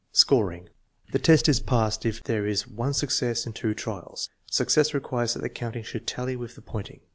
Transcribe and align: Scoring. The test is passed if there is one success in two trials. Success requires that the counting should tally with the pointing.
Scoring. 0.13 0.69
The 1.11 1.19
test 1.19 1.47
is 1.47 1.59
passed 1.59 2.07
if 2.07 2.23
there 2.23 2.47
is 2.47 2.67
one 2.67 2.95
success 2.95 3.45
in 3.45 3.53
two 3.53 3.75
trials. 3.75 4.29
Success 4.49 4.95
requires 4.95 5.35
that 5.35 5.43
the 5.43 5.49
counting 5.49 5.83
should 5.83 6.07
tally 6.07 6.35
with 6.35 6.55
the 6.55 6.61
pointing. 6.63 7.01